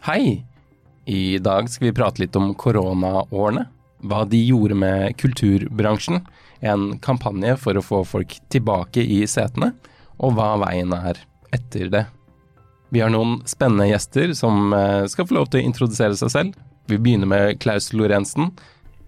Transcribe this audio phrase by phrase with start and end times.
[0.00, 0.46] Hei!
[1.04, 3.66] I dag skal vi prate litt om koronaårene.
[4.08, 6.22] Hva de gjorde med kulturbransjen.
[6.64, 9.74] En kampanje for å få folk tilbake i setene.
[10.16, 11.20] Og hva veien er
[11.52, 12.02] etter det.
[12.88, 16.56] Vi har noen spennende gjester som eh, skal få lov til å introdusere seg selv.
[16.88, 18.54] Vi begynner med Klaus Lorentzen.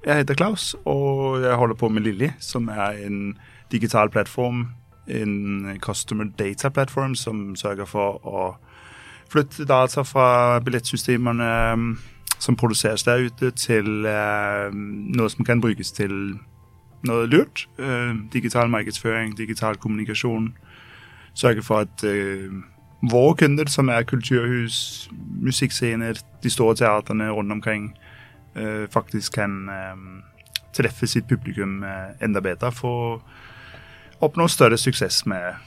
[0.05, 3.33] Jeg heter Klaus, og jeg holder på med Lilly, som er en
[3.73, 4.67] digital plattform.
[5.09, 8.45] En customer data plattform som sørger for å
[9.33, 11.87] flytte data fra billettsystemene um,
[12.43, 16.13] som produseres der ute, til uh, noe som kan brukes til
[17.09, 17.67] noe lurt.
[17.79, 20.53] Uh, digital markedsføring, digital kommunikasjon.
[21.35, 22.03] Sørge for at
[23.09, 25.09] våre kunder, som er kulturhus,
[25.41, 27.89] musikkscener, de store teaterne rundt omkring,
[28.57, 29.65] uh, faktisk kan
[30.77, 35.59] treffe sitt publikum uh, enda bedre for å oppnå større suksess med,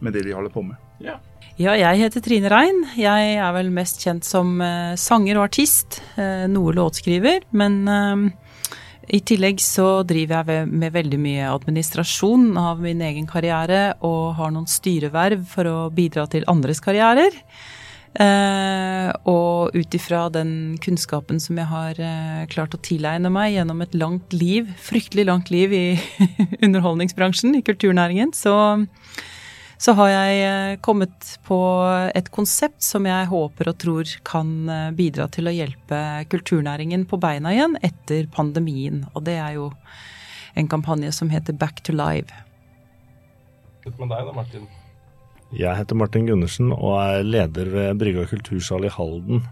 [0.00, 0.80] med det de holder på med.
[1.02, 1.18] Ja.
[1.60, 2.78] Ja, jeg heter Trine Rein.
[2.96, 5.98] Jeg er vel mest kjent som uh, sanger og artist.
[6.16, 7.44] Uh, noe låtskriver.
[7.52, 8.72] Men uh,
[9.12, 14.54] i tillegg så driver jeg med veldig mye administrasjon av min egen karriere, og har
[14.54, 17.36] noen styreverv for å bidra til andres karrierer.
[19.24, 22.00] og ut ifra den kunnskapen som jeg har
[22.52, 25.98] klart å tilegne meg gjennom et langt liv, fryktelig langt liv i
[26.66, 28.54] underholdningsbransjen, i kulturnæringen, så
[29.82, 31.58] så har jeg kommet på
[32.14, 34.52] et konsept som jeg håper og tror kan
[34.94, 35.98] bidra til å hjelpe
[36.30, 39.00] kulturnæringen på beina igjen etter pandemien.
[39.16, 39.72] Og det er jo
[40.54, 42.30] en kampanje som heter Back to Live.
[43.82, 44.68] Med deg da, Martin?
[45.52, 49.42] Jeg heter Martin Gundersen og er leder ved Brygga kultursal i Halden.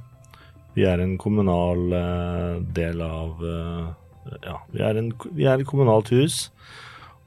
[0.77, 1.91] Vi er en kommunal
[2.77, 3.43] del av
[4.47, 6.45] Ja, vi er, en, vi er et kommunalt hus.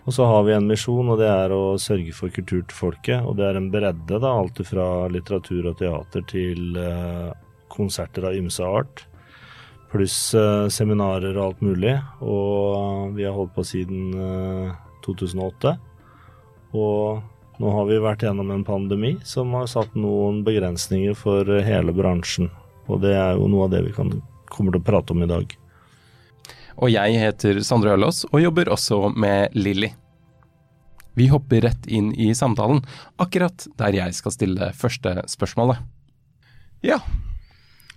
[0.04, 3.24] Og så har vi en misjon, og det er å sørge for kultur til folket.
[3.24, 7.32] Og det er en bredde, da, alt fra litteratur og teater til uh,
[7.72, 9.06] konserter av ymse art.
[9.94, 11.96] Pluss uh, seminarer og alt mulig.
[12.20, 14.76] Og vi har holdt på siden uh,
[15.08, 15.78] 2008.
[16.76, 21.96] Og nå har vi vært gjennom en pandemi som har satt noen begrensninger for hele
[21.96, 22.52] bransjen.
[22.92, 24.12] Og det er jo noe av det vi kan,
[24.52, 25.54] kommer til å prate om i dag.
[26.82, 29.92] Og jeg heter Sondre Ølås og jobber også med Lilly.
[31.14, 32.80] Vi hopper rett inn i samtalen,
[33.22, 35.78] akkurat der jeg skal stille første spørsmålet.
[36.82, 36.98] Ja,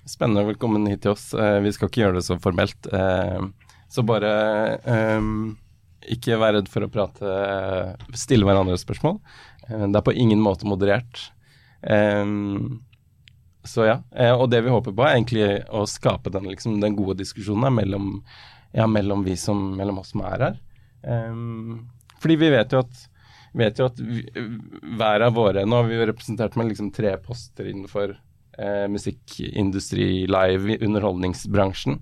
[0.05, 0.45] spennende.
[0.51, 1.31] Velkommen hit til oss.
[1.33, 2.89] Vi skal ikke gjøre det så formelt.
[3.89, 4.33] Så bare
[5.17, 5.57] um,
[6.13, 7.31] ikke vær redd for å prate,
[8.19, 9.17] stille hverandre spørsmål.
[9.67, 11.25] Det er på ingen måte moderert.
[13.67, 13.97] Så ja,
[14.37, 18.21] og det vi håper på er egentlig å skape den, liksom, den gode diskusjonen mellom
[18.77, 20.57] ja, mellom, vi som, mellom oss som er her.
[21.07, 21.87] Um,
[22.21, 23.03] fordi vi vet jo at,
[23.57, 24.23] vet jo at vi,
[24.99, 28.17] hver av våre Nå har vi jo representert med liksom tre poster innenfor
[28.59, 32.01] eh, musikkindustri, live, underholdningsbransjen.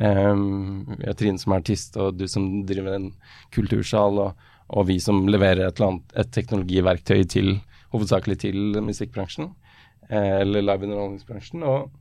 [0.00, 3.10] Um, vi har Trine som er artist, og du som driver en
[3.54, 7.52] kultursal, og, og vi som leverer et, annet, et teknologiverktøy til,
[7.94, 9.52] hovedsakelig til musikkbransjen,
[10.08, 11.68] eh, eller live-underholdningsbransjen.
[11.68, 11.92] og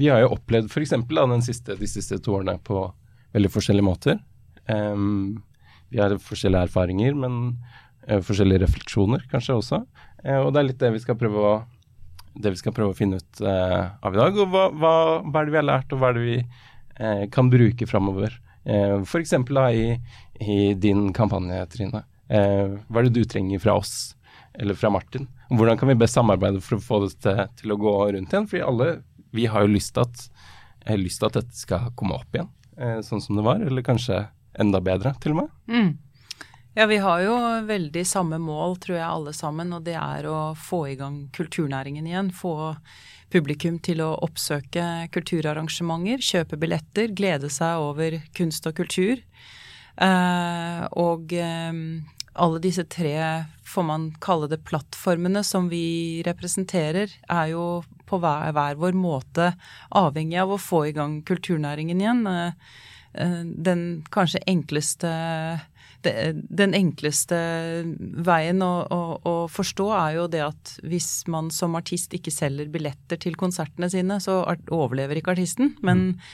[0.00, 0.94] vi har jo opplevd f.eks.
[1.68, 2.86] de siste to årene på
[3.34, 4.20] veldig forskjellige måter.
[4.70, 5.42] Um,
[5.92, 7.36] vi har forskjellige erfaringer, men
[8.08, 9.82] uh, forskjellige refleksjoner kanskje også.
[10.24, 11.52] Uh, og det er litt det vi skal prøve å,
[12.56, 14.38] skal prøve å finne ut uh, av i dag.
[14.40, 14.94] Og hva, hva,
[15.26, 16.40] hva, er det vi har lært, og hva er det vi
[17.32, 18.34] kan bruke framover?
[18.64, 19.36] Uh, F.eks.
[19.36, 19.84] i,
[20.40, 22.04] i din kampanje, Trine.
[22.30, 24.14] hva er det du trenger fra oss,
[24.56, 25.28] eller fra Martin?
[25.50, 28.48] Hvordan kan vi best samarbeide for å få det til, til å gå rundt igjen?
[28.48, 28.90] Fordi alle
[29.36, 30.26] vi har jo lyst til at,
[30.98, 34.24] lyst at dette skal komme opp igjen, eh, sånn som det var, eller kanskje
[34.60, 35.52] enda bedre, til og med.
[35.70, 35.90] Mm.
[36.78, 37.36] Ja, vi har jo
[37.66, 42.06] veldig samme mål, tror jeg, alle sammen, og det er å få i gang kulturnæringen
[42.06, 42.30] igjen.
[42.30, 42.76] Få
[43.30, 49.22] publikum til å oppsøke kulturarrangementer, kjøpe billetter, glede seg over kunst og kultur.
[50.00, 51.82] Eh, og eh,
[52.32, 53.14] alle disse tre,
[53.66, 59.52] får man kalle det plattformene som vi representerer, er jo på hver, hver, vår måte
[59.98, 62.22] avhengig av å få i gang kulturnæringen igjen.
[63.10, 63.84] Den
[64.14, 65.10] kanskje enkleste
[66.00, 67.36] den enkleste
[68.24, 72.70] veien å, å, å, forstå er jo det at hvis man som artist ikke selger
[72.72, 74.38] billetter til konsertene sine, så
[74.72, 75.74] overlever ikke artisten.
[75.84, 76.24] Men mm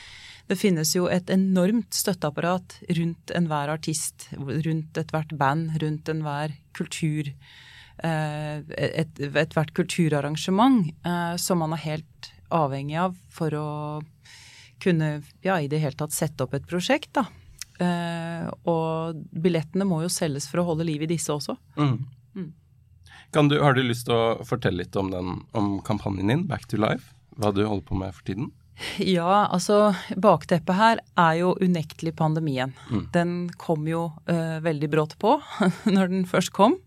[0.47, 7.33] det finnes jo et enormt støtteapparat rundt enhver artist, rundt ethvert band, rundt enhver kultur
[7.97, 13.69] ethvert et, kulturarrangement eh, som man er helt avhengig av for å
[14.79, 17.17] kunne ja, i det hele tatt sette opp et prosjekt.
[17.17, 17.25] da.
[17.81, 21.57] Eh, og billettene må jo selges for å holde liv i disse også.
[21.77, 21.97] Mm.
[22.37, 22.51] Mm.
[23.33, 26.69] Kan du, har du lyst til å fortelle litt om, den, om kampanjen din, Back
[26.69, 27.15] to Life?
[27.37, 28.51] Hva du holder på med for tiden?
[29.01, 32.75] Ja, altså bakteppet her er jo unektelig pandemien.
[32.91, 33.05] Mm.
[33.13, 35.37] Den kom jo uh, veldig brått på
[35.95, 36.77] når den først kom.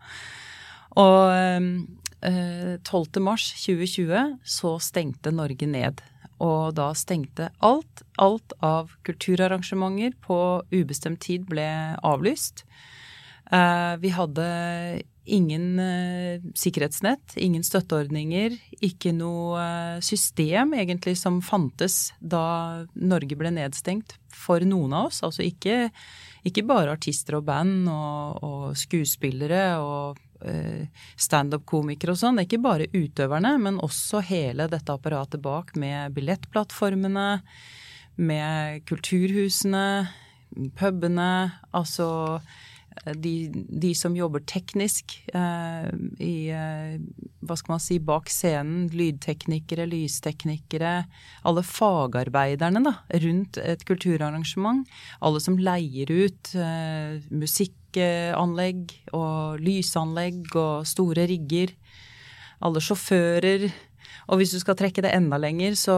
[1.00, 3.20] Og uh, 12.
[3.25, 6.02] mars 2020 så stengte Norge ned.
[6.40, 10.38] Og da stengte alt, alt av kulturarrangementer på
[10.72, 11.69] ubestemt tid ble
[12.06, 12.64] avlyst.
[13.50, 14.46] Uh, vi hadde
[15.31, 23.53] ingen uh, sikkerhetsnett, ingen støtteordninger, ikke noe uh, system egentlig som fantes da Norge ble
[23.55, 25.21] nedstengt for noen av oss.
[25.27, 25.91] Altså ikke,
[26.47, 32.43] ikke bare artister og band og, og skuespillere og uh, standup-komikere og sånn.
[32.44, 37.29] Ikke bare utøverne, men også hele dette apparatet bak med billettplattformene,
[38.21, 39.87] med kulturhusene,
[40.77, 41.31] pubene,
[41.73, 42.11] altså
[43.16, 45.88] de, de, som jobber teknisk eh,
[46.20, 46.96] i eh,
[47.40, 48.88] Hva skal man si bak scenen.
[48.92, 50.94] Lydteknikere, lysteknikere.
[51.48, 52.94] Alle fagarbeiderne da,
[53.25, 54.84] rundt et kulturarrangement.
[55.25, 61.72] Alle som leier ut eh, musikkanlegg og lysanlegg og store rigger.
[62.60, 63.70] Alle sjåfører.
[64.31, 65.96] Og hvis du skal trekke det enda lenger, så,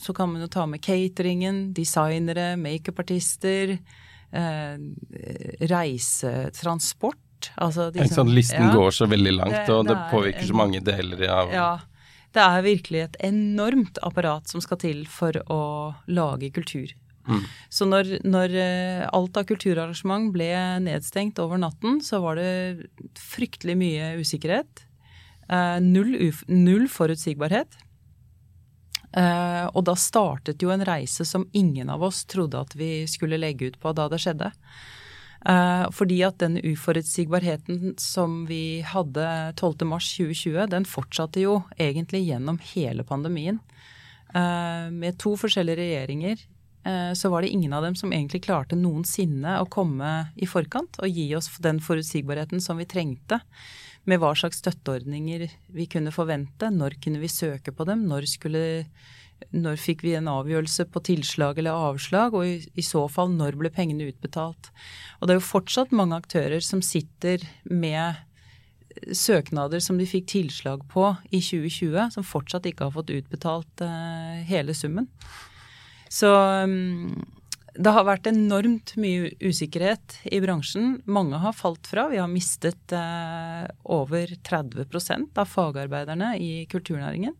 [0.00, 3.76] så kan man jo ta med cateringen, designere, makeupartister.
[4.34, 4.78] Eh,
[5.70, 7.50] reisetransport.
[7.60, 10.56] Altså de som, listen ja, går så veldig langt, det, og det, det påvirker så
[10.58, 11.72] mange deler av Ja.
[12.34, 15.60] Det er virkelig et enormt apparat som skal til for å
[16.10, 16.90] lage kultur.
[17.28, 17.44] Mm.
[17.70, 20.50] Så når, når, eh, alt av kulturarrangement ble
[20.82, 24.82] nedstengt over natten, så var det fryktelig mye usikkerhet.
[25.46, 26.16] Eh, null,
[26.50, 27.78] null forutsigbarhet.
[29.14, 33.38] Uh, og da startet jo en reise som ingen av oss trodde at vi skulle
[33.38, 34.50] legge ut på da det skjedde.
[35.44, 39.28] Uh, fordi at den uforutsigbarheten som vi hadde
[39.60, 43.60] 12.3.2020, den fortsatte jo egentlig gjennom hele pandemien.
[44.34, 46.50] Uh, med to forskjellige regjeringer
[47.16, 51.08] så var det ingen av dem som egentlig klarte noensinne å komme i forkant og
[51.08, 53.38] gi oss den forutsigbarheten som vi trengte
[54.10, 58.64] med hva slags støtteordninger vi kunne forvente, når kunne vi søke på dem, når, skulle,
[59.54, 63.58] når fikk vi en avgjørelse på tilslag eller avslag, og i, i, så fall når
[63.60, 64.70] ble pengene utbetalt.
[65.18, 68.20] Og det er jo fortsatt mange aktører som sitter med
[69.14, 74.38] søknader som de fikk tilslag på i 2020, som fortsatt ikke har fått utbetalt uh,
[74.46, 75.08] hele summen.
[76.12, 77.10] Så um,
[77.74, 81.00] det har vært enormt mye usikkerhet i bransjen.
[81.10, 82.06] Mange har falt fra.
[82.12, 87.34] Vi har mistet eh, over 30% av fagarbeiderne i kulturnæringen.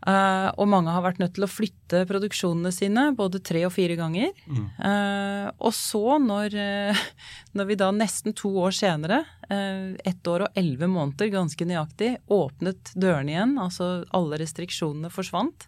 [0.00, 3.98] Eh, og mange har vært nødt til å flytte produksjonene sine både tre og fire
[3.98, 4.30] ganger.
[4.46, 4.62] Mm.
[4.78, 7.02] Eh, og så, når, eh,
[7.58, 12.14] når, vi da nesten to år senere, eh, ett år og elleve måneder ganske nøyaktig,
[12.30, 15.66] åpnet dørene igjen, altså alle restriksjonene forsvant,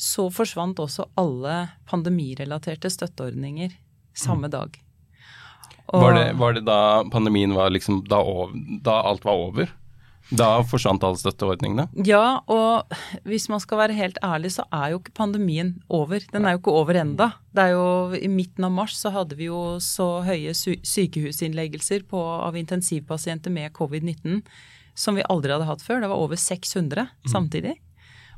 [0.00, 1.56] så forsvant også alle
[1.90, 3.74] pandemirelaterte støtteordninger
[4.16, 4.54] samme mm.
[4.54, 4.78] dag.
[5.90, 6.80] Og, var, det, var, det, da
[7.10, 8.22] pandemien var liksom da,
[8.86, 9.72] da, alt var over?
[10.30, 11.88] Da forsvant alle støtteordningene?
[12.06, 12.92] Ja, og
[13.26, 16.22] hvis man skal være helt ærlig, så er jo ikke pandemien over.
[16.30, 17.32] Den er jo ikke over enda.
[17.50, 22.22] Det er jo I midten av mars så hadde vi jo så høye sykehusinnleggelser på,
[22.46, 24.44] av intensivpasienter med covid-19
[24.94, 26.04] som vi aldri hadde hatt før.
[26.04, 27.30] Det var over 600 mm.
[27.32, 27.76] samtidig.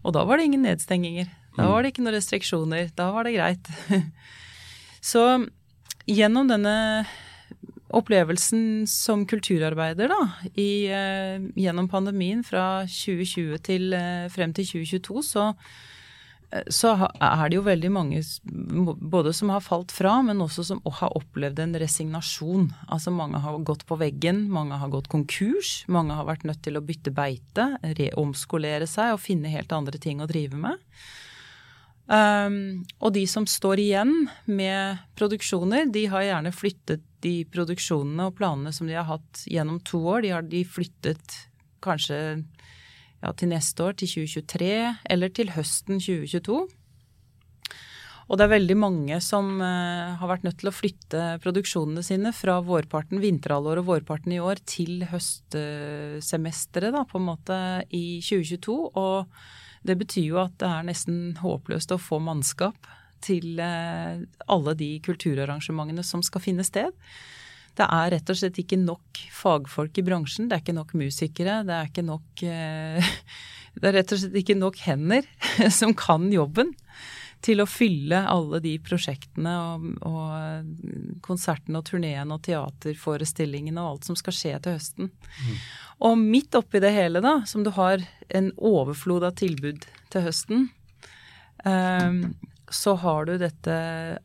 [0.03, 1.28] Og da var det ingen nedstenginger.
[1.56, 2.88] Da var det ikke noen restriksjoner.
[2.97, 3.68] Da var det greit.
[5.12, 5.26] Så
[6.09, 7.04] gjennom denne
[7.92, 10.21] opplevelsen som kulturarbeider da,
[10.56, 15.44] i, eh, gjennom pandemien fra 2020 til eh, frem til 2022, så,
[16.50, 18.23] eh, så er det jo veldig mange
[19.12, 22.71] både som har falt fra, men også som har opplevd en resignasjon.
[22.88, 26.80] Altså mange har gått på veggen, mange har gått konkurs, mange har vært nødt til
[26.80, 30.80] å bytte beite, reomskolere seg og finne helt andre ting å drive med.
[32.12, 34.12] Um, og de som står igjen
[34.45, 39.78] med produksjoner, de har gjerne flyttet de produksjonene og planene som de har hatt gjennom
[39.87, 41.38] to år, de har de flyttet
[41.83, 42.19] kanskje
[43.23, 44.71] ja, til neste år, til 2023,
[45.14, 46.61] eller til høsten 2022.
[48.31, 52.33] Og det er veldig mange som uh, har vært nødt til å flytte produksjonene sine
[52.37, 57.59] fra vårparten, vinterhalvåret og vårparten i år til høstsemesteret, da, på en måte,
[57.91, 58.79] i 2022.
[59.02, 62.91] Og det betyr jo at det er nesten håpløst å få mannskap
[63.23, 66.91] til eh, alle de kulturarrangementene som skal finne sted.
[67.79, 70.49] Det er rett og slett ikke nok fagfolk i bransjen.
[70.49, 71.62] Det er ikke nok musikere.
[71.67, 73.12] Det er ikke nok eh,
[73.79, 75.26] Det er rett og slett ikke nok hender
[75.81, 76.75] som kan jobben
[77.42, 84.11] til å fylle alle de prosjektene og, og konsertene og turneene og teaterforestillingene og alt
[84.11, 85.11] som skal skje til høsten.
[85.11, 85.56] Mm.
[86.06, 90.68] Og midt oppi det hele, da, som du har en overflod av tilbud til høsten,
[91.66, 92.25] um,
[92.72, 93.76] så har du dette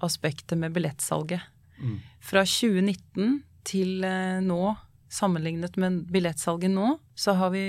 [0.04, 1.44] aspektet med billettsalget.
[1.78, 2.00] Mm.
[2.24, 4.76] Fra 2019 til uh, nå,
[5.14, 7.66] sammenlignet med billettsalget nå, så har vi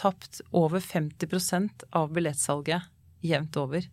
[0.00, 2.88] tapt over 50% av billettsalget
[3.24, 3.84] jevnt over.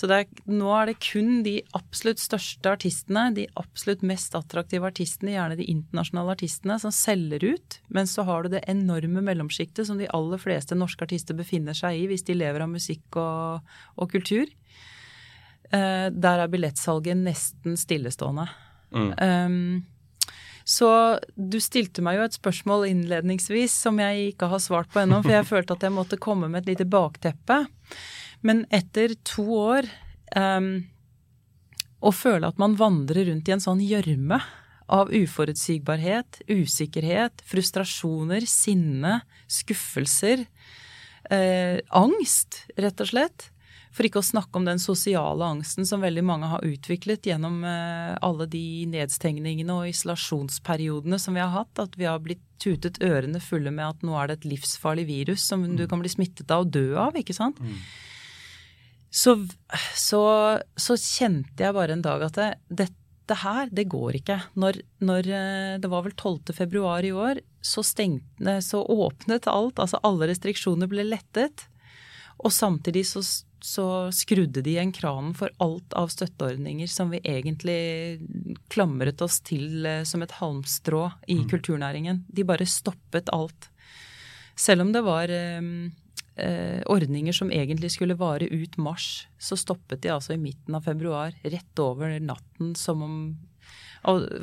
[0.00, 5.34] Så er, nå er det kun de absolutt største artistene, de absolutt mest attraktive artistene,
[5.34, 7.76] gjerne de internasjonale artistene, som selger ut.
[7.92, 11.98] Men så har du det enorme mellomsjiktet som de aller fleste norske artister befinner seg
[11.98, 14.48] i hvis de lever av musikk og, og kultur.
[15.68, 18.48] Eh, der er billettsalget nesten stillestående.
[18.96, 19.10] Mm.
[19.20, 20.88] Um, så
[21.36, 25.36] du stilte meg jo et spørsmål innledningsvis som jeg ikke har svart på ennå, for
[25.36, 27.66] jeg følte at jeg måtte komme med et lite bakteppe.
[28.46, 29.88] Men etter to år
[30.36, 30.72] um,
[32.00, 34.40] å føle at man vandrer rundt i en sånn gjørme
[34.90, 40.46] av uforutsigbarhet, usikkerhet, frustrasjoner, sinne, skuffelser,
[41.30, 43.50] eh, angst, rett og slett.
[43.94, 48.16] For ikke å snakke om den sosiale angsten som veldig mange har utviklet gjennom eh,
[48.22, 51.74] alle de nedstengningene og isolasjonsperiodene som vi har hatt.
[51.82, 55.46] At vi har blitt tutet ørene fulle med at nå er det et livsfarlig virus
[55.46, 55.90] som du mm.
[55.90, 57.58] kan bli smittet av og dø av, ikke sant.
[57.58, 57.82] Mm.
[59.10, 59.34] Så,
[59.98, 60.22] så,
[60.78, 64.38] så, kjente jeg bare en dag at det, dette her, det går ikke.
[64.54, 66.54] Når, når, eh, Det var vel 12.
[66.54, 69.82] februar i år, så, stengte, så åpnet alt.
[69.82, 71.66] Altså alle restriksjoner ble lettet.
[72.40, 73.22] Og samtidig så,
[73.60, 78.22] så skrudde de igjen kranen for alt av støtteordninger som vi egentlig
[78.72, 81.48] klamret oss til eh, som et halmstrå i mm.
[81.50, 82.24] kulturnæringen.
[82.30, 83.72] De bare stoppet alt.
[84.60, 85.90] Selv om det var um,
[86.40, 90.86] eh, ordninger som egentlig skulle vare ut mars, så stoppet de altså i midten av
[90.88, 93.22] februar, rett over natten, som om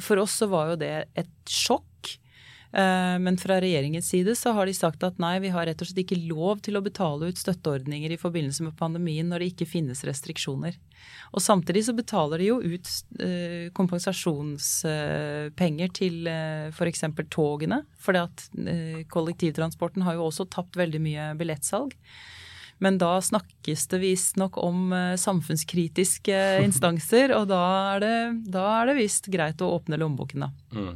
[0.06, 2.12] For oss så var jo det et sjokk.
[2.72, 5.88] Eh, men fra regjeringens side så har de sagt at nei, vi har rett og
[5.88, 9.72] slett ikke lov til å betale ut støtteordninger i forbindelse med pandemien når det ikke
[9.72, 10.74] finnes restriksjoner.
[11.32, 12.88] Og samtidig så betaler de jo ut
[13.24, 17.04] eh, kompensasjonspenger til eh, f.eks.
[17.32, 17.80] togene.
[18.02, 18.14] For
[19.14, 21.92] kollektivtransporten har jo også tapt veldig mye billettsalg.
[22.84, 24.78] Men da snakkes det visstnok om
[25.18, 28.18] samfunnskritiske instanser, og da er det,
[28.54, 30.50] da er det visst greit å åpne lommeboken, da.
[30.78, 30.96] Mm.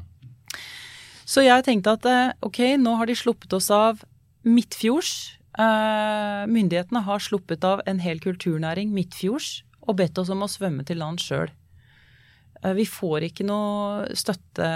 [1.32, 4.02] Så jeg tenkte at eh, ok, nå har de sluppet oss av
[4.48, 5.14] midtfjords.
[5.62, 10.84] Eh, myndighetene har sluppet av en hel kulturnæring midtfjords og bedt oss om å svømme
[10.88, 11.54] til land sjøl.
[12.62, 14.68] Eh, vi får ikke noe støtte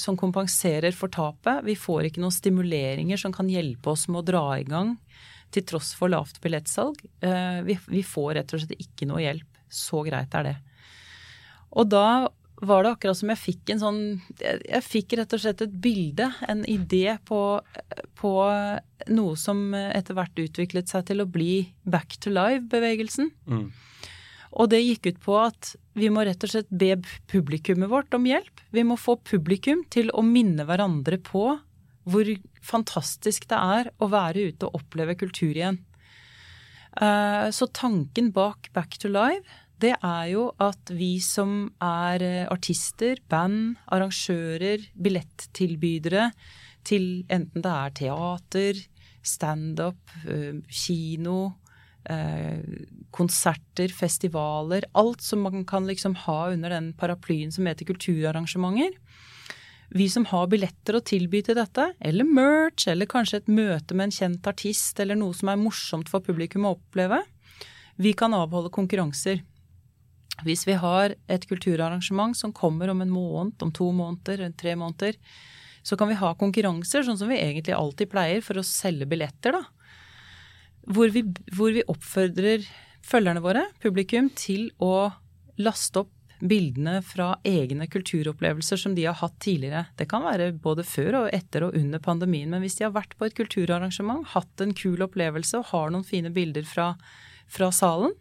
[0.00, 1.62] som kompenserer for tapet.
[1.68, 4.96] Vi får ikke noen stimuleringer som kan hjelpe oss med å dra i gang
[5.54, 6.98] til tross for lavt billettsalg.
[7.64, 9.46] Vi får rett og slett ikke noe hjelp.
[9.72, 10.58] Så greit er det.
[11.72, 12.28] Og da
[12.60, 14.00] var det akkurat som jeg fikk en sånn
[14.40, 17.40] Jeg fikk rett og slett et bilde, en idé på,
[18.18, 18.32] på
[19.14, 23.30] noe som etter hvert utviklet seg til å bli back to live-bevegelsen.
[23.46, 23.68] Mm.
[24.58, 26.96] Og det gikk ut på at vi må rett og slett be
[27.30, 28.62] publikummet vårt om hjelp.
[28.74, 31.50] Vi må få publikum til å minne hverandre på
[32.08, 32.30] hvor
[32.64, 35.82] fantastisk det er å være ute og oppleve kultur igjen.
[36.96, 39.44] Eh, så tanken bak Back to Live,
[39.82, 46.30] det er jo at vi som er eh, artister, band, arrangører, billetttilbydere
[46.88, 48.82] til enten det er teater,
[49.22, 51.40] standup, eh, kino,
[52.08, 52.60] Eh,
[53.10, 54.84] konserter, festivaler.
[54.92, 58.94] Alt som man kan liksom ha under den paraplyen som heter kulturarrangementer.
[59.90, 64.08] Vi som har billetter å tilby til dette, eller merch, eller kanskje et møte med
[64.08, 67.22] en kjent artist, eller noe som er morsomt for publikum å oppleve,
[67.96, 69.40] vi kan avholde konkurranser.
[70.46, 75.18] Hvis vi har et kulturarrangement som kommer om en måned, om to måneder, tre måneder,
[75.82, 79.56] så kan vi ha konkurranser, sånn som vi egentlig alltid pleier, for å selge billetter,
[79.56, 79.64] da
[80.88, 82.66] hvor vi, hvor vi oppfordrer
[83.04, 85.10] følgerne våre, publikum, til å
[85.60, 89.88] laste opp bildene fra egne kulturopplevelser som de har hatt tidligere.
[89.98, 93.16] Det kan være både før og etter og under pandemien, men hvis de har vært
[93.18, 96.92] på et kulturarrangement, hatt en kul opplevelse og har noen fine bilder fra,
[97.50, 98.14] fra salen,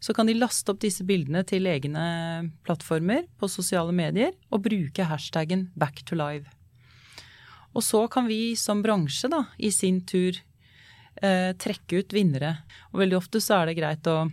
[0.00, 2.04] så kan de laste opp disse bildene til egne
[2.64, 6.48] plattformer på sosiale medier og bruke hashtaggen 'back to live'.
[7.76, 10.34] Og så kan vi som bransje da, i sin tur
[11.22, 12.56] eh, trekke ut vinnere.
[12.90, 14.24] Og veldig ofte så er det greit å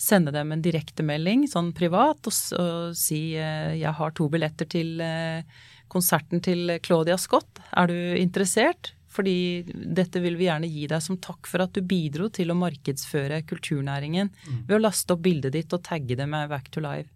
[0.00, 5.00] sende dem en direktemelding sånn privat og, og si eh, jeg har to billetter til
[5.02, 5.44] eh,
[5.92, 8.93] konserten til Claudia Scott, er du interessert?
[9.14, 12.58] Fordi dette vil vi gjerne gi deg som takk for at du bidro til å
[12.58, 14.32] markedsføre kulturnæringen
[14.66, 17.06] ved å laste opp bildet ditt og tagge det med Back to Live.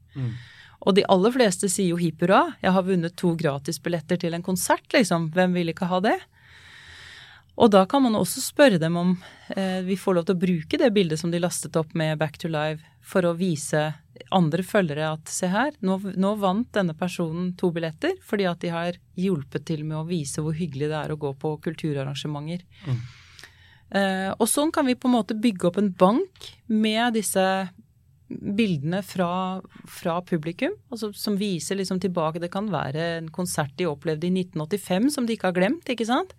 [0.87, 4.45] Og de aller fleste sier jo hipp hurra, jeg har vunnet to gratisbilletter til en
[4.47, 5.33] konsert, liksom.
[5.35, 6.14] Hvem vil ikke ha det?
[7.59, 9.17] Og da kan man også spørre dem om
[9.57, 12.38] eh, vi får lov til å bruke det bildet som de lastet opp med Back
[12.38, 13.81] to Live, for å vise
[14.35, 18.73] andre følgere at se her, nå, nå vant denne personen to billetter fordi at de
[18.75, 22.62] har hjulpet til med å vise hvor hyggelig det er å gå på kulturarrangementer.
[23.88, 27.43] Eh, og sånn kan vi på en måte bygge opp en bank med disse
[28.28, 33.87] bildene fra, fra publikum, altså som viser liksom tilbake Det kan være en konsert de
[33.88, 36.35] opplevde i 1985 som de ikke har glemt, ikke sant?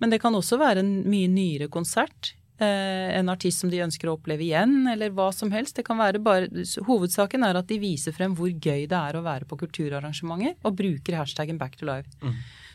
[0.00, 2.34] Men det kan også være en mye nyere konsert.
[2.60, 5.76] Eh, en artist som de ønsker å oppleve igjen, eller hva som helst.
[5.76, 6.48] Det kan være bare,
[6.88, 10.76] hovedsaken er at de viser frem hvor gøy det er å være på kulturarrangementer, og
[10.76, 12.04] bruker hashtaggen back to live.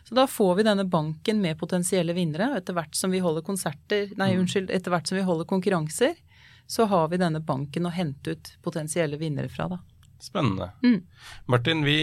[0.06, 4.12] Så da får vi denne banken med potensielle vinnere, etter hvert som vi holder konserter,
[4.18, 6.14] nei, unnskyld, etter hvert som vi holder konkurranser,
[6.68, 9.80] så har vi denne banken å hente ut potensielle vinnere fra, da.
[10.22, 10.72] Spennende.
[10.84, 11.04] Mm.
[11.52, 12.00] Martin, vi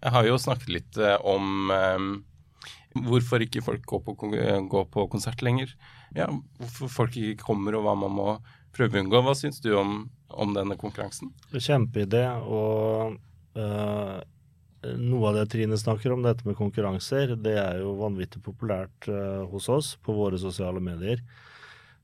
[0.00, 2.06] har jo snakket litt eh, om eh,
[3.06, 5.72] hvorfor ikke folk går på, eh, går på konsert lenger.
[6.16, 6.30] Ja,
[6.60, 8.28] hvorfor folk ikke kommer, og hva man må
[8.76, 9.20] prøve å unngå.
[9.24, 11.32] Hva syns du om, om denne konkurransen?
[11.52, 12.24] Kjempeidé.
[12.44, 13.16] Og
[13.58, 14.16] eh,
[15.00, 19.44] noe av det Trine snakker om, dette med konkurranser, det er jo vanvittig populært eh,
[19.50, 21.22] hos oss på våre sosiale medier.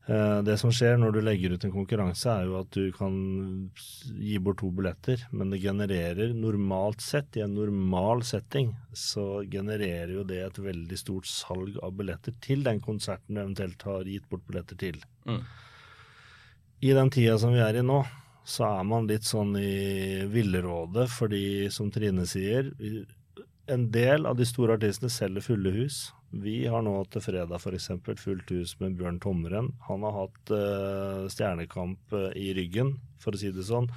[0.07, 3.15] Eh, det som skjer når du legger ut en konkurranse, er jo at du kan
[4.19, 10.17] gi bort to billetter, men det genererer normalt sett, i en normal setting, så genererer
[10.17, 14.27] jo det et veldig stort salg av billetter til den konserten du eventuelt har gitt
[14.33, 14.99] bort billetter til.
[15.29, 15.45] Mm.
[16.83, 18.01] I den tida som vi er i nå,
[18.43, 22.73] så er man litt sånn i villrådet, fordi som Trine sier,
[23.71, 26.09] en del av de store artistene selger fulle hus.
[26.33, 27.91] Vi har nå til fredag f.eks.
[28.01, 29.69] fullt hus med Bjørn Tomren.
[29.85, 33.91] Han har hatt uh, Stjernekamp eh, i ryggen, for å si det sånn.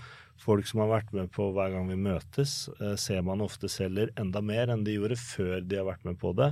[0.44, 4.12] Folk som har vært med på hver gang vi møtes, uh, ser man ofte selger
[4.20, 6.50] enda mer enn de gjorde før de har vært med på det.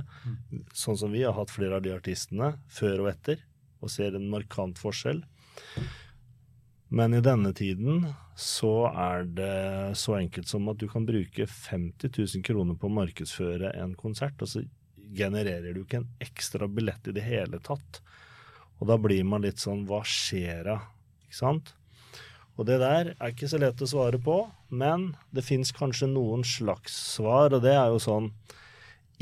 [0.72, 3.42] Sånn som vi har hatt flere av de artistene før og etter,
[3.84, 5.20] og ser en markant forskjell.
[6.94, 8.06] Men i denne tiden
[8.40, 12.96] så er det så enkelt som at du kan bruke 50 000 kroner på å
[13.02, 14.64] markedsføre en konsert, og så
[15.12, 18.00] genererer du ikke en ekstra billett i det hele tatt.
[18.80, 20.78] Og da blir man litt sånn Hva skjer da?
[21.26, 21.74] Ikke sant?
[22.54, 24.36] Og det der er ikke så lett å svare på,
[24.70, 28.30] men det fins kanskje noen slags svar, og det er jo sånn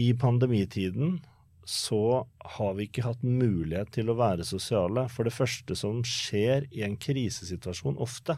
[0.01, 1.21] I pandemitiden
[1.65, 5.07] så har vi ikke hatt mulighet til å være sosiale.
[5.13, 8.37] For det første som skjer i en krisesituasjon ofte,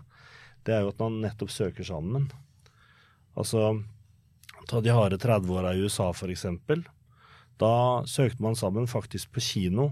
[0.65, 2.29] det er jo at man nettopp søker sammen.
[3.35, 3.81] Altså,
[4.69, 6.47] ta de harde 30-åra i USA f.eks.
[7.61, 9.90] Da søkte man sammen faktisk på kino.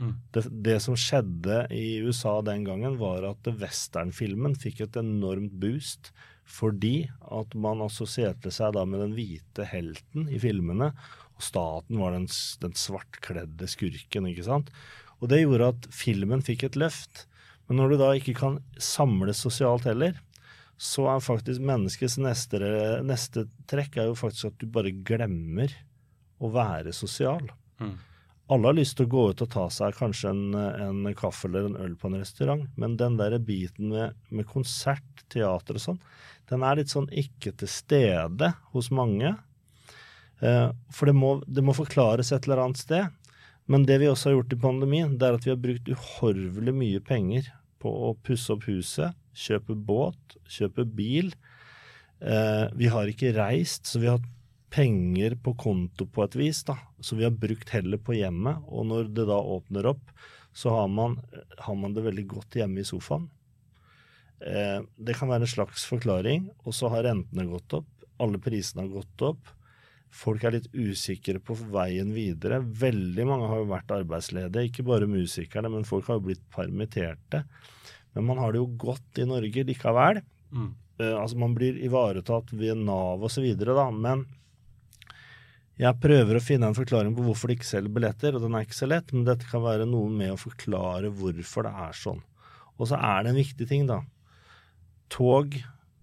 [0.00, 0.14] Mm.
[0.32, 6.12] Det, det som skjedde i USA den gangen, var at westernfilmen fikk et enormt boost
[6.50, 10.88] fordi at man assosierte seg da med den hvite helten i filmene,
[11.36, 12.26] og staten var den,
[12.64, 14.72] den svartkledde skurken, ikke sant.
[15.20, 17.28] Og det gjorde at filmen fikk et løft.
[17.68, 20.18] Men når du da ikke kan samles sosialt heller,
[20.80, 22.58] så er faktisk menneskets neste,
[23.04, 25.70] neste trekk er jo faktisk at du bare glemmer
[26.40, 27.44] å være sosial.
[27.80, 27.98] Mm.
[28.50, 31.68] Alle har lyst til å gå ut og ta seg kanskje en, en kaffe eller
[31.68, 36.00] en øl på en restaurant, men den der biten med, med konsert, teater og sånn,
[36.50, 39.36] den er litt sånn ikke til stede hos mange.
[40.42, 43.14] Eh, for det må, det må forklares et eller annet sted.
[43.70, 46.74] Men det vi også har gjort i pandemien, det er at vi har brukt uhorvelig
[46.74, 51.30] mye penger på å pusse opp huset, kjøpe båt, kjøpe bil.
[52.18, 54.26] Eh, vi har ikke reist, så vi har hatt
[54.70, 56.76] penger på konto på et vis, da.
[57.02, 58.62] Så vi har brukt heller på hjemmet.
[58.70, 60.12] Og når det da åpner opp,
[60.52, 61.18] så har man,
[61.58, 63.28] har man det veldig godt hjemme i sofaen.
[64.40, 66.48] Eh, det kan være en slags forklaring.
[66.64, 67.88] Og så har rentene gått opp.
[68.20, 69.50] Alle prisene har gått opp.
[70.10, 72.58] Folk er litt usikre på veien videre.
[72.60, 77.44] Veldig mange har jo vært arbeidsledige, ikke bare musikerne, men folk har jo blitt permitterte.
[78.16, 80.18] Men man har det jo godt i Norge likevel.
[80.50, 80.72] Mm.
[80.98, 83.46] Eh, altså Man blir ivaretatt ved Nav osv..
[83.94, 84.26] Men
[85.80, 88.66] jeg prøver å finne en forklaring på hvorfor de ikke selger billetter, og den er
[88.66, 92.20] ikke så lett, men dette kan være noe med å forklare hvorfor det er sånn.
[92.76, 94.02] Og så er det en viktig ting, da.
[95.12, 95.56] Tog,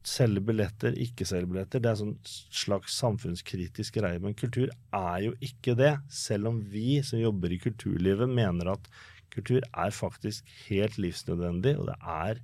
[0.07, 4.21] selger billetter, ikke selger billetter, det er sånn slags samfunnskritisk greie.
[4.23, 8.89] Men kultur er jo ikke det, selv om vi som jobber i kulturlivet mener at
[9.33, 12.41] kultur er faktisk helt livsnødvendig, og det er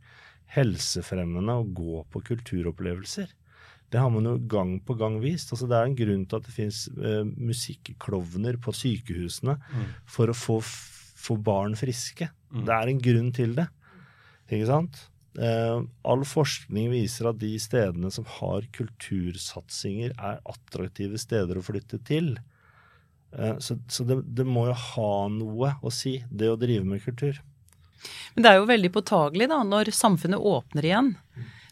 [0.54, 3.32] helsefremmende å gå på kulturopplevelser.
[3.94, 5.52] Det har man jo gang på gang vist.
[5.54, 9.88] Altså, det er en grunn til at det finnes uh, musikklovner på sykehusene Mm.
[10.10, 10.60] for å få,
[11.24, 12.32] få barn friske.
[12.52, 12.64] Mm.
[12.66, 13.68] Det er en grunn til det.
[14.50, 15.04] Ikke sant?
[15.34, 21.98] Eh, all forskning viser at de stedene som har kultursatsinger, er attraktive steder å flytte
[22.06, 22.36] til.
[23.34, 27.02] Eh, så så det, det må jo ha noe å si, det å drive med
[27.06, 27.40] kultur.
[28.36, 31.14] Men det er jo veldig påtagelig da, når samfunnet åpner igjen.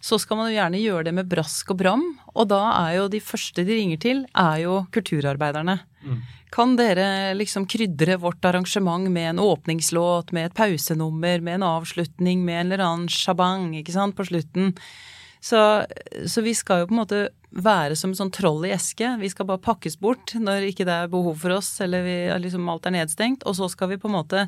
[0.02, 3.10] Så skal man jo gjerne gjøre det med brask og bram, og da er jo
[3.14, 5.78] de første de ringer til, er jo kulturarbeiderne.
[6.02, 6.22] Mm.
[6.52, 12.42] Kan dere liksom krydre vårt arrangement med en åpningslåt, med et pausenummer, med en avslutning,
[12.44, 14.74] med en eller annen shabang, ikke sant, på slutten?
[15.42, 15.62] Så,
[16.28, 19.16] så vi skal jo på en måte være som sånn troll i eske.
[19.22, 22.70] Vi skal bare pakkes bort når ikke det er behov for oss, eller vi, liksom
[22.72, 23.46] alt er nedstengt.
[23.50, 24.46] Og så skal vi på en måte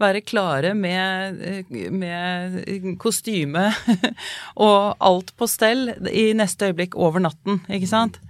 [0.00, 3.68] være klare med, med kostyme
[4.66, 8.20] og alt på stell i neste øyeblikk over natten, ikke sant?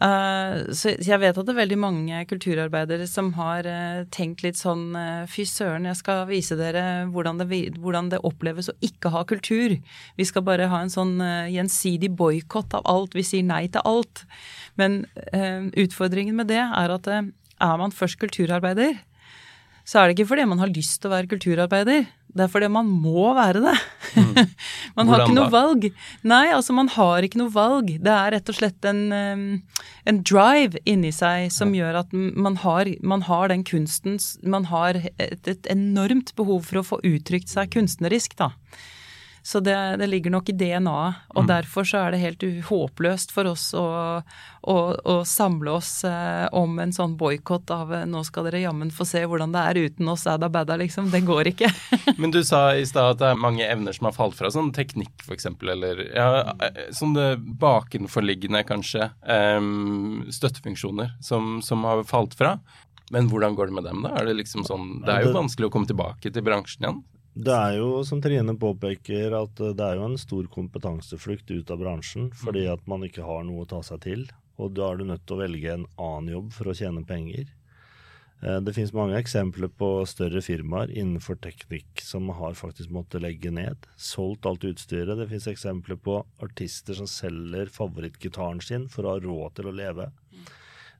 [0.00, 4.56] Uh, så jeg vet at det er veldig mange kulturarbeidere som har uh, tenkt litt
[4.56, 4.94] sånn
[5.28, 9.76] Fy søren, jeg skal vise dere hvordan det, hvordan det, oppleves å ikke ha kultur.
[10.16, 11.20] Vi skal bare ha en sånn
[11.52, 13.12] gjensidig boikott av alt.
[13.18, 14.24] Vi sier nei til alt.
[14.80, 15.02] Men
[15.76, 18.96] utfordringen med det er at er man først kulturarbeider,
[19.88, 22.08] så er det ikke fordi man har lyst til å være kulturarbeider.
[22.30, 23.74] Det er fordi man må være det.
[24.14, 24.36] Mm.
[24.98, 25.54] man har ikke noe da?
[25.54, 25.86] valg.
[26.30, 27.90] Nei, altså man har ikke noe valg.
[27.98, 29.02] Det er rett og slett en,
[30.06, 34.98] en drive inni seg som gjør at man har, man har den kunsten Man har
[35.00, 38.52] et, et enormt behov for å få uttrykt seg kunstnerisk, da.
[39.42, 41.46] Så det, det ligger nok i DNA-et, og Mm.
[41.48, 43.84] derfor så er det helt håpløst for oss å,
[44.62, 48.90] å, å samle oss eh, om en sånn boikott av eh, 'nå skal dere jammen
[48.92, 51.10] få se hvordan det er uten oss, adda badda', liksom.
[51.10, 51.70] Det går ikke.
[52.20, 54.72] Men du sa i stad at det er mange evner som har falt fra, sånn
[54.76, 56.52] teknikk f.eks., eller ja,
[56.92, 62.58] sånn det bakenforliggende, kanskje, um, støttefunksjoner som, som har falt fra.
[63.10, 64.12] Men hvordan går det med dem, da?
[64.20, 67.00] Er det liksom sånn Det er jo vanskelig å komme tilbake til bransjen igjen.
[67.34, 71.70] Det er jo, som Trine påpeker, at eh, det er jo en stor kompetanseflukt ut
[71.70, 74.26] av bransjen fordi at man ikke har noe å ta seg til.
[74.60, 77.46] Og da er du nødt til å velge en annen jobb for å tjene penger.
[78.42, 83.54] Eh, Det finnes mange eksempler på større firmaer innenfor teknikk som har faktisk måttet legge
[83.54, 83.86] ned.
[83.96, 85.14] Solgt alt utstyret.
[85.16, 89.76] Det finnes eksempler på artister som selger favorittgitaren sin for å ha råd til å
[89.76, 90.10] leve.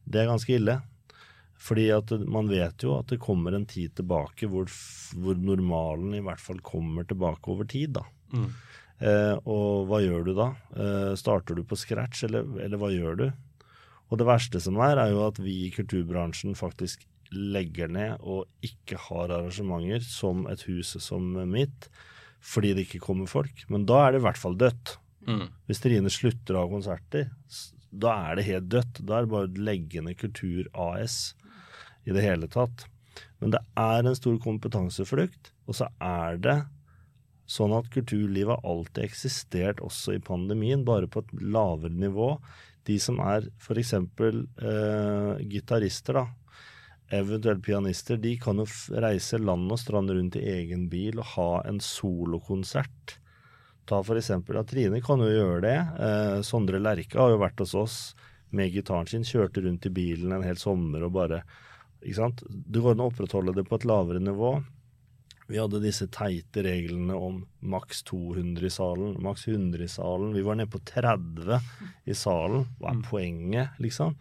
[0.07, 0.81] Det er ganske ille.
[1.61, 4.71] Fordi at man vet jo at det kommer en tid tilbake hvor,
[5.21, 8.07] hvor normalen i hvert fall kommer tilbake over tid, da.
[8.33, 8.49] Mm.
[9.01, 10.49] Eh, og hva gjør du da?
[10.77, 13.27] Eh, starter du på scratch, eller, eller hva gjør du?
[14.11, 18.49] Og det verste som er, er jo at vi i kulturbransjen faktisk legger ned og
[18.67, 21.87] ikke har arrangementer som et hus som mitt,
[22.43, 23.67] fordi det ikke kommer folk.
[23.71, 24.97] Men da er det i hvert fall dødt.
[25.29, 25.47] Mm.
[25.69, 27.29] Hvis Trine slutter å ha konserter,
[27.91, 29.03] da er det helt dødt.
[29.05, 31.37] Da er det bare å legge ned Kultur AS
[32.05, 32.87] i det hele tatt.
[33.41, 36.59] Men det er en stor kompetanseflukt, og så er det
[37.51, 42.35] sånn at kulturlivet har alltid eksistert også i pandemien, bare på et lavere nivå.
[42.87, 43.95] De som er f.eks.
[43.97, 46.27] Eh, gitarister, da,
[47.11, 48.69] eventuelt pianister, de kan jo
[49.03, 53.17] reise land og strand rundt i egen bil og ha en solokonsert.
[53.91, 55.79] Ta eksempel at Trine kan jo gjøre det.
[56.07, 57.97] Eh, Sondre Lerche har jo vært hos oss
[58.55, 61.43] med gitaren sin, kjørte rundt i bilen en hel sommer og bare
[62.01, 62.45] Ikke sant.
[62.49, 64.55] Det går an å opprettholde det på et lavere nivå.
[65.51, 67.41] Vi hadde disse teite reglene om
[67.73, 70.31] maks 200 i salen, maks 100 i salen.
[70.37, 71.59] Vi var nede på 30
[72.07, 72.69] i salen.
[72.79, 74.15] Hva er poenget, liksom?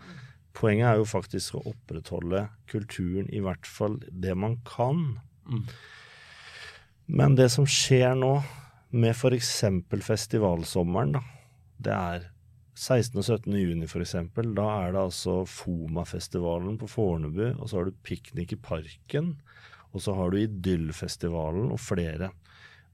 [0.57, 5.19] Poenget er jo faktisk å opprettholde kulturen, i hvert fall det man kan.
[5.45, 5.67] Mm.
[7.19, 8.39] Men det som skjer nå,
[8.89, 9.53] med f.eks.
[10.01, 11.21] festivalsommeren, da,
[11.77, 12.27] det er
[12.79, 13.17] 16.
[13.19, 13.55] og 17.
[13.59, 14.15] juni f.eks.
[14.55, 19.33] Da er det altså Foma-festivalen på Fornebu, og så har du Piknik i parken,
[19.91, 22.31] og så har du Idyllfestivalen og flere.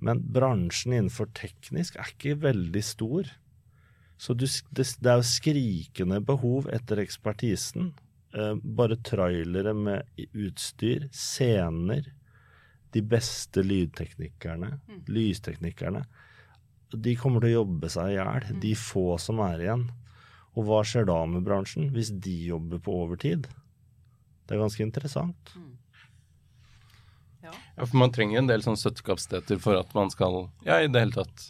[0.03, 3.29] Men bransjen innenfor teknisk er ikke veldig stor.
[4.17, 7.93] Så du, det, det er jo skrikende behov etter ekspertisen.
[8.35, 12.09] Eh, bare trailere med utstyr, scener.
[12.95, 14.77] De beste lydteknikerne,
[15.11, 16.05] lysteknikerne.
[16.95, 19.87] De kommer til å jobbe seg i hjel, de få som er igjen.
[20.55, 23.49] Og hva skjer da med bransjen, hvis de jobber på overtid?
[24.45, 25.55] Det er ganske interessant.
[27.45, 31.03] Ja, for man trenger en del sånn støttekapasiteter for at man skal Ja, i det
[31.03, 31.49] hele tatt.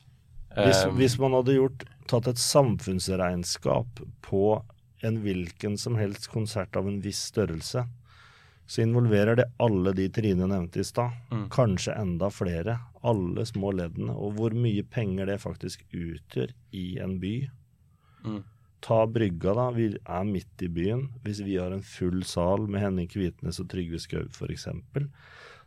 [0.56, 4.42] Hvis, em, hvis man hadde gjort, tatt et samfunnsregnskap på
[5.06, 7.86] en hvilken som helst konsert av en viss størrelse,
[8.66, 11.14] så involverer det alle de Trine nevnte i stad.
[11.32, 11.50] Mm.
[11.54, 12.80] Kanskje enda flere.
[13.06, 14.16] Alle små leddene.
[14.16, 17.36] Og hvor mye penger det faktisk utgjør i en by.
[18.26, 18.44] Mm.
[18.86, 19.70] Ta Brygga, da.
[19.74, 21.08] Vi er midt i byen.
[21.26, 24.68] Hvis vi har en full sal med Henning Kvitnes og Trygve Skaug f.eks.,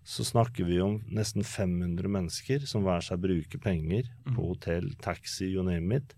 [0.08, 5.50] så snakker vi om nesten 500 mennesker som hver seg bruker penger på hotell, taxi,
[5.52, 6.14] you name it.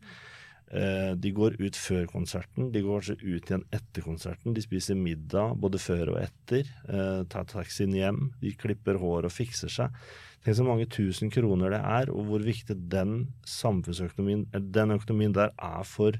[0.71, 4.55] Eh, de går ut før konserten, de går kanskje ut igjen etter konserten.
[4.55, 6.69] De spiser middag både før og etter.
[6.87, 8.29] Eh, tar taxien hjem.
[8.39, 9.97] De klipper hår og fikser seg.
[10.45, 15.51] Tenk så mange tusen kroner det er, og hvor viktig den samfunnsøkonomien, den økonomien der
[15.61, 16.17] er for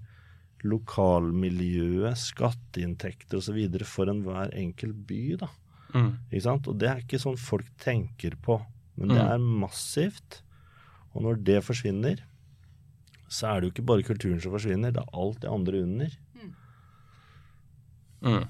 [0.63, 3.61] lokalmiljøet, skatteinntekter osv.
[3.89, 5.37] for enhver enkelt by.
[5.41, 5.49] da.
[5.95, 6.11] Mm.
[6.31, 6.69] Ikke sant?
[6.69, 8.61] Og det er ikke sånn folk tenker på,
[8.97, 9.33] men det Mm.
[9.33, 10.43] er massivt.
[11.15, 12.21] Og når det forsvinner,
[13.29, 16.11] så er det jo ikke bare kulturen som forsvinner, det er alt det andre under.
[18.23, 18.45] Mm.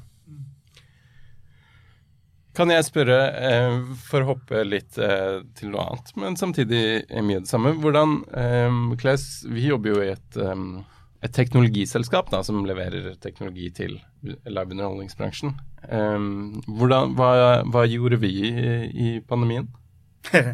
[2.56, 3.74] Kan jeg spørre, eh,
[4.08, 7.76] for å hoppe litt eh, til noe annet, men samtidig er mye det samme.
[7.78, 10.64] Hvordan, eh, Klaus, vi jobber jo i et, eh,
[11.22, 14.00] et teknologiselskap da, som leverer teknologi til.
[15.86, 16.18] Eh,
[16.66, 17.30] hvordan, hva,
[17.70, 19.70] hva gjorde vi i, i pandemien?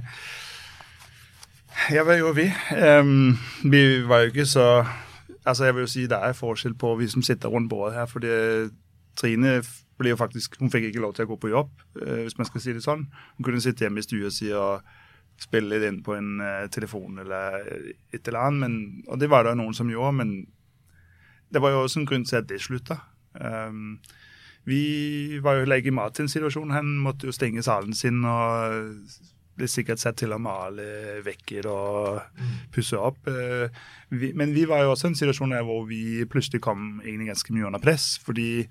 [1.92, 2.46] Ja, hva gjorde vi?
[2.72, 3.36] Um,
[3.70, 4.86] vi var jo ikke så
[5.46, 8.06] Altså, jeg vil jo si det er forskjell på vi som sitter rundt bordet her.
[8.10, 8.32] fordi
[9.14, 9.60] Trine
[9.98, 11.70] ble jo faktisk, hun fikk ikke lov til å gå på jobb,
[12.02, 13.06] eh, hvis man skal si det sånn.
[13.36, 14.84] Hun kunne sitte hjemme i stua si og
[15.40, 17.64] spille det inn på en eh, telefon eller
[18.12, 18.60] et eller annet.
[18.64, 20.34] Men, og det var det noen som gjorde, men
[21.52, 22.98] det var jo også en grunn til at det slutta.
[23.36, 23.98] Um,
[24.66, 26.72] vi var jo lege i Martins situasjon.
[26.74, 28.96] Han måtte jo stenge salen sin og
[29.56, 32.40] ble sikkert satt til å male vekker og
[32.74, 33.22] pusse opp.
[33.30, 33.70] Eh,
[34.10, 37.30] Vi, men vi var jo også i en situasjon der hvor vi plutselig kom egentlig
[37.30, 38.18] ganske mye under press.
[38.22, 38.66] Fordi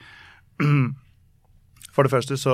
[1.96, 2.54] for det første så,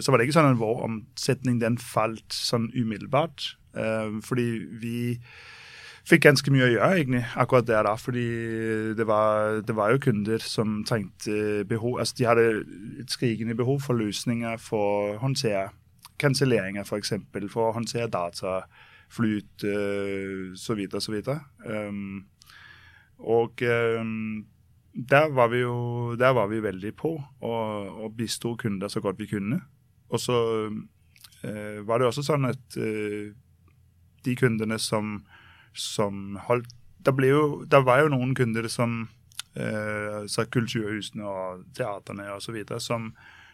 [0.00, 3.54] så var det ikke sånn at vår omsetning den falt sånn umiddelbart.
[3.74, 4.48] Uh, fordi
[4.80, 4.98] vi
[6.04, 7.94] fikk ganske mye å gjøre egentlig akkurat der da.
[8.00, 8.26] Fordi
[8.98, 12.46] det var, det var jo kunder som trengte behov Altså de hadde
[13.00, 15.70] et skrikende behov for løsninger for å håndtere
[16.20, 17.16] kanselleringer, f.eks.
[17.32, 21.40] For, for å håndtere dataflyt uh, så videre, så videre.
[21.64, 22.26] Um,
[23.24, 24.44] og um,
[24.94, 29.18] der var vi jo der var vi veldig på og, og bisto kunder så godt
[29.18, 29.60] vi kunne.
[30.08, 30.36] Og så
[31.42, 33.34] eh, var det også sånn at eh,
[34.24, 35.24] de kundene som,
[35.74, 36.70] som holdt
[37.04, 39.08] det, jo, det var jo noen kunder som
[39.56, 43.10] eh, kulturhusene og teaterne videre, som,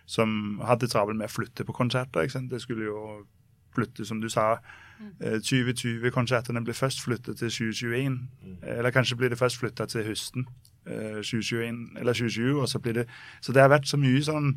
[0.06, 2.22] som hadde travelt med å flytte på konserter.
[2.22, 2.50] ikke sant?
[2.52, 3.00] Det skulle jo
[3.74, 4.60] flytte, som du sa.
[5.18, 8.20] eh, 2020-konsertene blir først flyttet til 2021.
[8.62, 12.60] Eller kanskje blir det først flytta til høsten eh, 2021 eller 2020.
[12.60, 13.06] og Så blir det,
[13.40, 14.54] så det har vært så mye sånn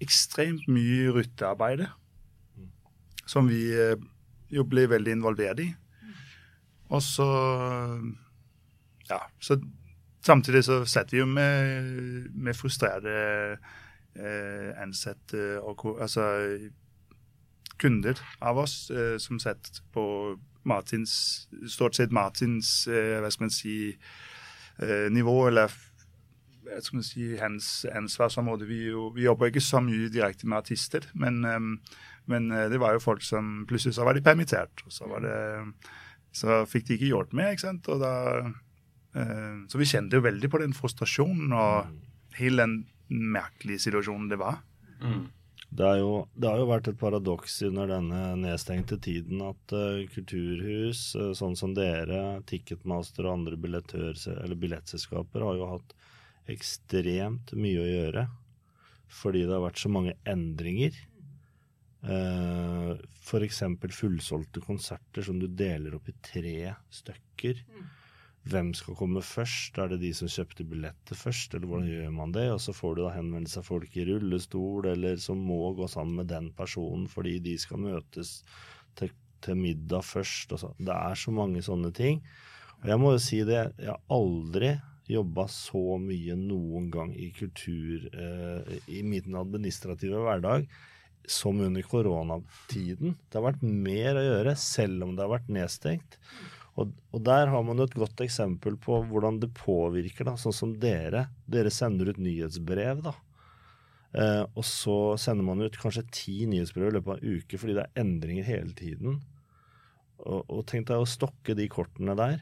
[0.00, 1.86] ekstremt mye ryttearbeid
[3.28, 3.96] som vi eh,
[4.54, 5.72] jo ble veldig involvert i.
[6.88, 7.28] Og så
[9.08, 9.18] Ja.
[9.40, 9.60] Så
[10.20, 13.58] samtidig så sitter vi jo med, med frustrerte
[14.16, 16.24] eh, ansatte og altså
[17.78, 23.54] kunder av oss eh, som sitter på Martins Stort sett Martins eh, hva skal man
[23.54, 23.96] si eh,
[25.10, 25.72] nivå, eller
[26.68, 28.68] jeg skal si, hens ansvarsområde.
[28.68, 31.94] Vi, jo, vi jobber ikke så mye direkte med artister, men, eh,
[32.30, 34.84] men eh, det var jo folk som plutselig så var de permittert.
[34.86, 35.38] og så var det
[36.38, 37.54] så fikk de ikke gjort mer.
[37.54, 37.88] ikke sant?
[37.88, 38.12] Og da,
[39.16, 44.38] eh, så vi kjente jo veldig på den frustrasjonen og hele den merkelige situasjonen det
[44.38, 44.60] var.
[45.68, 51.02] Det, jo, det har jo vært et paradoks under denne nedstengte tiden at uh, kulturhus,
[51.18, 55.92] uh, sånn som dere, Ticketmaster og andre billettselskaper, har jo hatt
[56.48, 58.24] ekstremt mye å gjøre.
[59.12, 60.96] Fordi det har vært så mange endringer.
[62.00, 63.62] Uh, F.eks.
[63.92, 67.60] fullsolgte konserter som du deler opp i tre stykker.
[68.48, 69.78] Hvem skal komme først?
[69.82, 72.46] Er det de som kjøpte billetter først, eller hvordan gjør man det?
[72.54, 76.22] Og så får du da henvendelse av folk i rullestol, eller som må gå sammen
[76.22, 78.38] med den personen fordi de skal møtes
[78.96, 79.12] til,
[79.44, 80.54] til middag først.
[80.78, 82.22] Det er så mange sånne ting.
[82.82, 84.76] Og jeg må jo si det, jeg har aldri
[85.08, 90.68] jobba så mye noen gang i kultur eh, i min administrative hverdag
[91.28, 93.16] som under koronatiden.
[93.28, 96.18] Det har vært mer å gjøre, selv om det har vært nedstengt.
[96.78, 100.54] Og, og der har man jo et godt eksempel på hvordan det påvirker, da, sånn
[100.54, 101.26] som dere.
[101.50, 103.14] Dere sender ut nyhetsbrev, da.
[104.16, 107.74] Eh, og så sender man ut kanskje ti nyhetsbrev i løpet av en uke fordi
[107.76, 109.18] det er endringer hele tiden.
[110.22, 112.40] Og, og tenk deg å stokke de kortene der.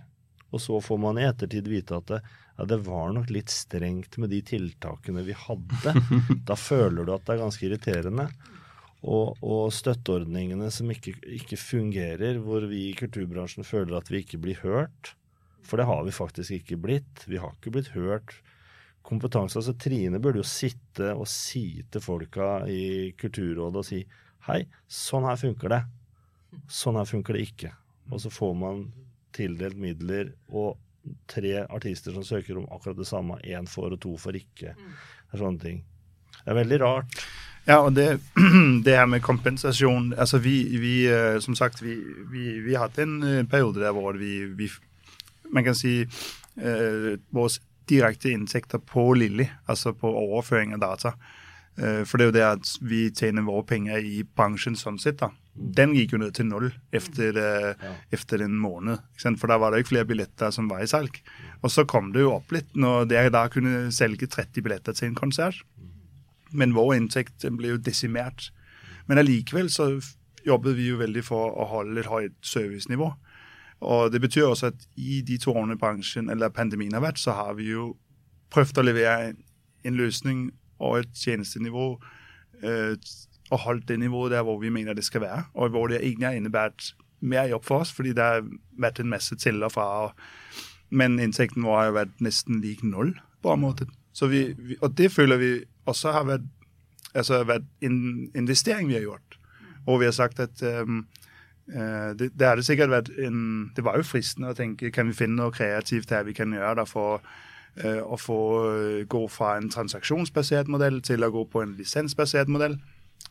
[0.55, 2.21] Og så får man i ettertid vite at det,
[2.57, 5.97] ja, det var nok litt strengt med de tiltakene vi hadde.
[6.49, 8.29] da føler du at det er ganske irriterende.
[9.05, 14.41] Og, og støtteordningene som ikke, ikke fungerer, hvor vi i kulturbransjen føler at vi ikke
[14.43, 15.13] blir hørt
[15.67, 17.25] For det har vi faktisk ikke blitt.
[17.27, 18.39] Vi har ikke blitt hørt.
[19.07, 24.01] Kompetanse, altså Trine burde jo sitte og si til folka i Kulturrådet og si
[24.47, 25.81] hei, sånn her funker det.
[26.71, 27.73] Sånn her funker det ikke.
[28.11, 28.85] Og så får man
[29.37, 30.79] tildelt midler og
[31.31, 33.39] tre artister som søker om akkurat det samme.
[33.43, 34.75] Én får og to får ikke.
[34.79, 35.83] Det er sånne ting.
[36.39, 37.19] Det er veldig rart.
[37.67, 38.21] Ja, og det,
[38.87, 41.97] det her med kompensasjon altså vi, vi øh, Som sagt, vi,
[42.31, 44.71] vi, vi hadde en øh, periode der hvor vi, vi
[45.51, 47.51] Man kan si eh, våre
[47.89, 51.13] direkte inntekter på Lilly, altså på overføring av data.
[51.79, 55.21] Eh, for det er jo det at vi tjener våre penger i bransjen sånn sett.
[55.21, 55.31] da.
[55.55, 57.93] Den gikk jo ned til null etter, ja.
[58.11, 58.99] etter en måned.
[59.23, 61.23] For da var det ikke flere billetter som var i salg.
[61.63, 65.13] Og så kom det jo opp litt når dere da kunne selge 30 billetter til
[65.13, 65.63] en konsert.
[66.53, 68.51] Men vår inntekt ble jo desimert.
[69.07, 69.91] Men allikevel så
[70.47, 73.13] jobbet vi jo veldig for å holde et høyt servicenivå.
[73.87, 77.35] Og Det betyr også at i de to årene bransjen, eller pandemien har vært, så
[77.37, 77.97] har vi jo
[78.51, 79.33] prøvd å levere
[79.85, 80.51] en, løsning
[80.83, 82.01] og et tjenestenivå
[82.63, 82.97] øh,
[83.51, 85.45] og holdt det nivået der hvor vi mener det skal være.
[85.55, 88.43] Og hvor det egentlig har innebært mer jobb for oss, fordi det har
[88.79, 89.87] vært en masse til og fra.
[90.07, 90.11] Og,
[90.91, 93.87] men inntekten vår har jo vært nesten lik null på en måte.
[94.17, 94.43] Vi,
[94.81, 95.53] og det føler vi
[95.87, 96.41] også har vi
[97.17, 97.99] altså vært en
[98.37, 99.39] investering vi har gjort.
[99.87, 101.05] Og vi har sagt at um,
[101.75, 105.17] Eh, det, det, hadde sikkert vært en, det var jo fristende å tenke kan vi
[105.19, 109.57] finne noe kreativt her vi kan gjøre det for uh, å få uh, gå fra
[109.59, 112.79] en transaksjonsbasert modell til å gå på en lisensbasert modell.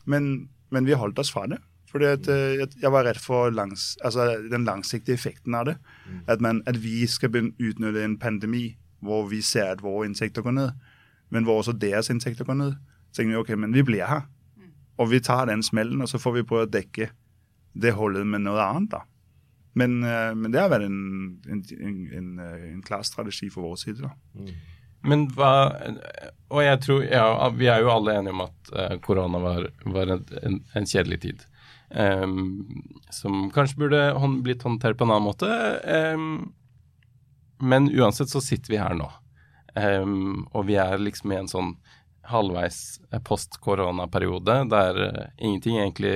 [0.04, 1.62] Men, men, vi holdt oss fra det.
[1.94, 5.78] Fordi at, uh, jeg var redd for langs, altså, den langsiktige effekten av det.
[6.04, 6.20] Mm.
[6.28, 8.74] At, man, at, vi skal utnytte en pandemi
[9.06, 10.86] hvor vi ser at våre inntekter går ned,
[11.36, 12.78] men hvor også deres inntekter går ned.
[13.12, 14.24] Så tenker vi ok, men vi blir her.
[14.56, 14.72] Mm.
[15.04, 17.12] Og vi tar den smellen, og så får vi prøve å dekke
[17.76, 18.96] det holdet med noe annet.
[18.96, 19.04] da.
[19.76, 21.02] Men, eh, men det har vært en,
[21.52, 24.06] en, en, en, klar strategi for vår side.
[24.06, 24.14] da.
[24.40, 24.54] Mm.
[25.06, 25.50] Men hva
[26.50, 30.64] Og jeg tror Ja, vi er jo alle enige om at korona var, var en,
[30.74, 31.44] en, kjedelig tid.
[31.92, 32.66] Um,
[33.14, 34.00] som kanskje burde
[34.42, 35.52] blitt håndtert på en annen måte.
[35.86, 36.56] Um,
[37.62, 39.12] men uansett så sitter vi her nå.
[39.76, 41.74] Um, og vi er liksom i en sånn
[42.26, 46.14] halvveis post koronaperiode der uh, ingenting egentlig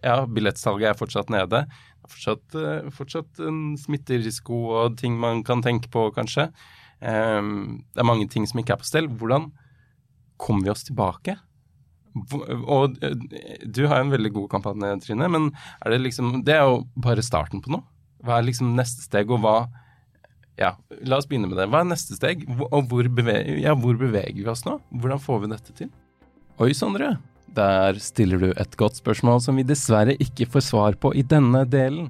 [0.00, 1.66] Ja, billettsalget er fortsatt nede.
[2.08, 6.48] Fortsatt, uh, fortsatt en smitterisiko og ting man kan tenke på, kanskje.
[7.02, 9.10] Um, det er mange ting som ikke er på stell.
[9.10, 9.50] Hvordan
[10.40, 11.36] kommer vi oss tilbake?
[12.12, 15.48] Og du har jo en veldig god kampanje, Trine, men
[15.80, 17.86] er det liksom Det er jo bare starten på noe.
[18.22, 19.56] Hva er liksom neste steg, og hva
[20.62, 20.70] ja,
[21.02, 21.68] la oss begynne med det.
[21.72, 24.78] Hva er neste steg, og hvor beveger, ja, hvor beveger vi oss nå?
[25.02, 25.92] Hvordan får vi dette til?
[26.62, 27.16] Oi, Sondre.
[27.52, 31.66] Der stiller du et godt spørsmål som vi dessverre ikke får svar på i denne
[31.68, 32.08] delen.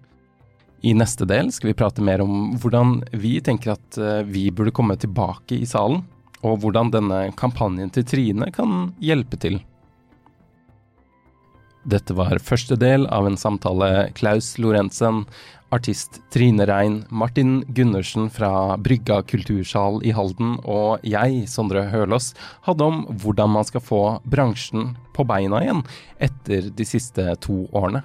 [0.82, 4.74] I neste del skal vi prate mer om hvordan vi tenker at eh, vi burde
[4.74, 6.02] komme tilbake i salen,
[6.42, 9.60] og hvordan denne kampanjen til Trine kan hjelpe til.
[11.82, 15.24] Dette var første del av en samtale Klaus Lorentzen
[15.72, 22.32] artist Trine Rein, Martin Gundersen fra Brygga kultursal i Halden og jeg, Sondre Hølås,
[22.66, 25.84] hadde om hvordan man skal få bransjen på beina igjen
[26.22, 28.04] etter de siste to årene.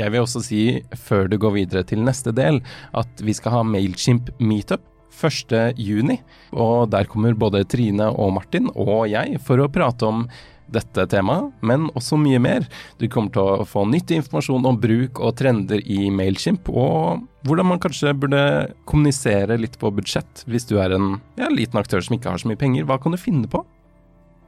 [0.00, 0.62] Jeg vil også si,
[0.96, 2.62] før du går videre til neste del,
[2.96, 6.16] at vi skal ha Mailchimp meetup 1.6,
[6.56, 10.24] og der kommer både Trine og Martin og jeg for å prate om
[10.72, 12.66] dette temaet, men også mye mer.
[13.00, 17.72] Du kommer til å få nyttig informasjon om bruk og trender i Mailchimp, og hvordan
[17.72, 18.42] man kanskje burde
[18.88, 22.50] kommunisere litt på budsjett hvis du er en ja, liten aktør som ikke har så
[22.50, 22.86] mye penger.
[22.88, 23.64] Hva kan du finne på?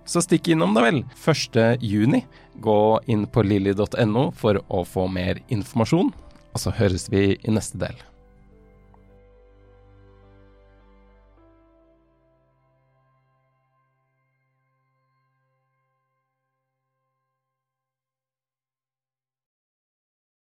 [0.04, 1.02] Så stikk innom, da vel.
[1.24, 1.80] 1.
[1.80, 2.24] juni.
[2.60, 2.78] Gå
[3.10, 6.12] inn på lilly.no for å få mer informasjon,
[6.52, 7.96] og så høres vi i neste del.